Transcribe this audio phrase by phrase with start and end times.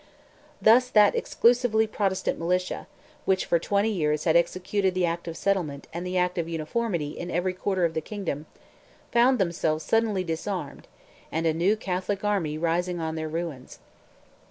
[0.59, 2.87] Thus that exclusively Protestant militia,
[3.25, 7.09] which for twenty years had executed the Act of Settlement and the Act of Uniformity
[7.11, 8.47] in every quarter of the kingdom,
[9.11, 10.87] found themselves suddenly disarmed,
[11.31, 13.77] and a new Catholic army rising on their ruins.